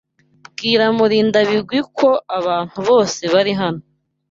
Bwira 0.53 0.85
Murindabigwi 0.97 1.79
ko 1.97 2.09
abantu 2.37 2.77
bose 2.87 3.21
bari 3.33 3.53
hano. 3.59 3.81